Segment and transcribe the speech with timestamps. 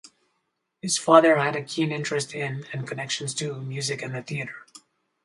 [0.81, 4.65] His father had a keen interest in, and connections to, music and the theatre.